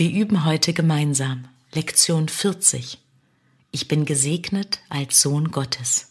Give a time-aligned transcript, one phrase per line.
[0.00, 1.44] Wir üben heute gemeinsam
[1.74, 2.96] Lektion 40.
[3.70, 6.08] Ich bin gesegnet als Sohn Gottes.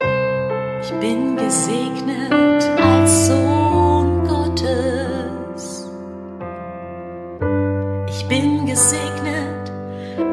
[0.00, 5.86] Ich bin gesegnet als Sohn Gottes.
[8.08, 9.70] Ich bin gesegnet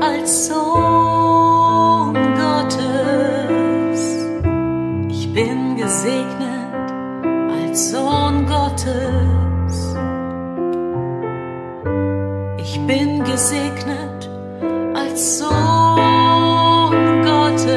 [0.02, 4.02] als Sohn Gottes.
[5.08, 6.92] Ich bin gesegnet
[7.62, 8.19] als Sohn
[8.80, 9.96] Gottes.
[12.60, 14.30] Ich bin gesegnet
[14.96, 15.52] als Sohn
[17.24, 17.70] Gottes.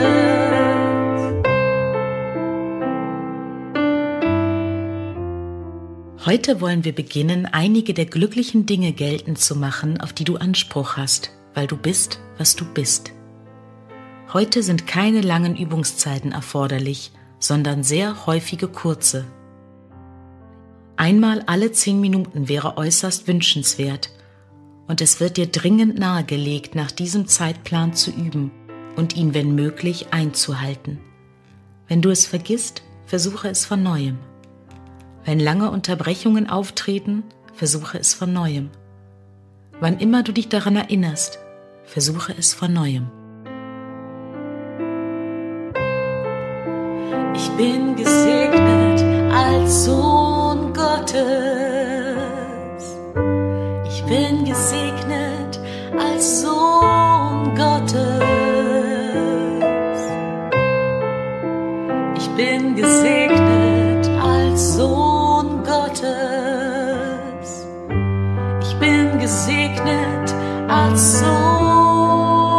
[6.25, 10.97] Heute wollen wir beginnen, einige der glücklichen Dinge geltend zu machen, auf die du Anspruch
[10.97, 13.11] hast, weil du bist, was du bist.
[14.33, 17.11] Heute sind keine langen Übungszeiten erforderlich,
[17.41, 19.27] sondern sehr häufige kurze.
[21.03, 24.11] Einmal alle zehn Minuten wäre äußerst wünschenswert,
[24.87, 28.53] und es wird dir dringend nahegelegt, nach diesem Zeitplan zu üben
[28.95, 31.01] und ihn, wenn möglich, einzuhalten.
[31.89, 34.17] Wenn du es vergisst, versuche es von neuem.
[35.25, 38.71] Wenn lange Unterbrechungen auftreten, versuche es von neuem.
[39.81, 41.41] Wann immer du dich daran erinnerst,
[41.83, 43.11] versuche es von neuem.
[47.35, 49.03] Ich bin gesegnet
[49.35, 50.22] als Sohn
[51.13, 52.97] Gottes.
[53.87, 55.61] Ich bin gesegnet
[55.99, 58.01] als Sohn Gottes.
[62.17, 66.07] Ich bin gesegnet als Sohn Gottes.
[68.63, 70.35] Ich bin gesegnet
[70.69, 72.57] als Sohn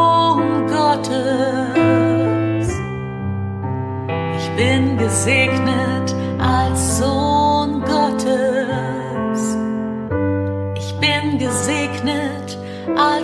[0.68, 1.14] Gottes.
[4.38, 7.23] Ich bin gesegnet als Sohn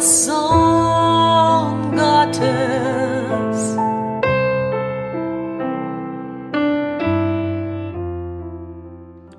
[0.01, 2.39] Sohn Gottes.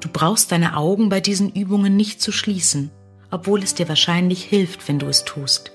[0.00, 2.91] Du brauchst deine Augen bei diesen Übungen nicht zu schließen,
[3.31, 5.72] obwohl es dir wahrscheinlich hilft, wenn du es tust.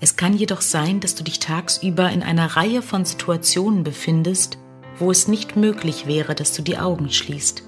[0.00, 4.56] Es kann jedoch sein, dass du dich tagsüber in einer Reihe von Situationen befindest,
[4.98, 7.64] wo es nicht möglich wäre, dass du die Augen schließt.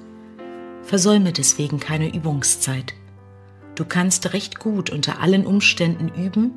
[0.82, 2.94] Versäume deswegen keine Übungszeit.
[3.74, 6.52] Du kannst recht gut unter allen Umständen üben,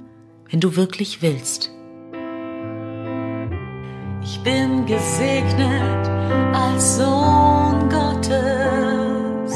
[0.49, 1.71] wenn du wirklich willst.
[4.21, 6.09] Ich bin gesegnet
[6.53, 9.53] als Sohn Gottes.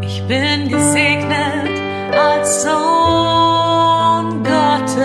[0.00, 1.80] Ich bin gesegnet
[2.16, 5.04] als Sohn Gottes.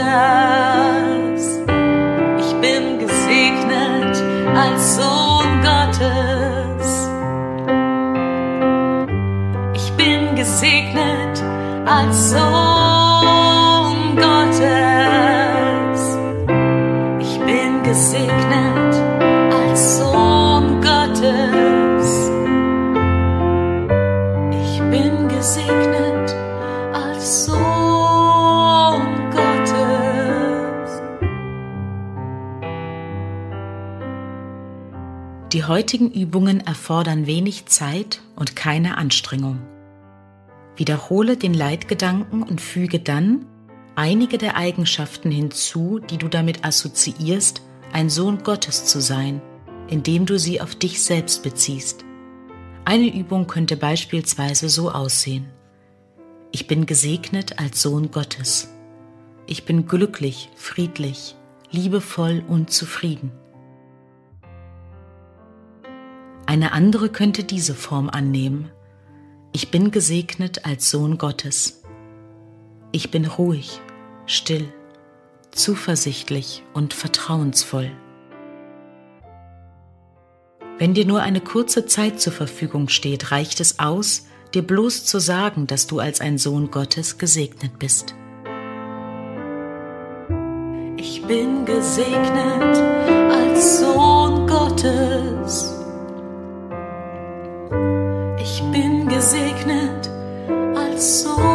[2.40, 4.24] Ich bin gesegnet
[4.56, 5.15] als Sohn
[11.85, 16.01] als Sohn Gottes.
[17.19, 18.96] Ich bin gesegnet
[19.53, 22.31] als Sohn Gottes.
[24.63, 26.35] Ich bin gesegnet
[26.91, 31.02] als Sohn Gottes.
[35.53, 39.59] Die heutigen Übungen erfordern wenig Zeit und keine Anstrengung.
[40.75, 43.46] Wiederhole den Leitgedanken und füge dann
[43.96, 47.62] einige der Eigenschaften hinzu, die du damit assoziierst,
[47.94, 49.41] ein Sohn Gottes zu sein,
[49.88, 52.03] indem du sie auf dich selbst beziehst.
[52.84, 55.47] Eine Übung könnte beispielsweise so aussehen.
[56.52, 58.69] Ich bin gesegnet als Sohn Gottes.
[59.47, 61.35] Ich bin glücklich, friedlich,
[61.72, 63.31] liebevoll und zufrieden.
[66.46, 68.72] Eine andere könnte diese Form annehmen.
[69.56, 71.82] Ich bin gesegnet als Sohn Gottes.
[72.92, 73.80] Ich bin ruhig,
[74.26, 74.68] still,
[75.52, 77.90] zuversichtlich und vertrauensvoll.
[80.78, 85.20] Wenn dir nur eine kurze Zeit zur Verfügung steht, reicht es aus, dir bloß zu
[85.22, 88.14] sagen, dass du als ein Sohn Gottes gesegnet bist.
[90.97, 92.78] Ich bin gesegnet
[93.32, 95.75] als Sohn Gottes.
[99.26, 100.08] Gesegnet
[100.76, 101.54] als Sohn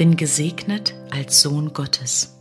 [0.00, 2.39] bin gesegnet als Sohn Gottes.